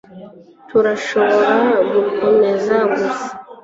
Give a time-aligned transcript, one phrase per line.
[0.69, 1.53] turashobora
[1.93, 3.27] gukomeza gusa